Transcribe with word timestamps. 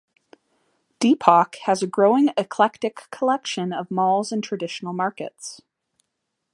Depok 0.99 1.57
has 1.65 1.83
a 1.83 1.85
growing 1.87 2.29
eclectic 2.35 3.03
collection 3.11 3.71
of 3.71 3.91
malls 3.91 4.31
and 4.31 4.43
traditional 4.43 4.93
markets. 4.93 5.61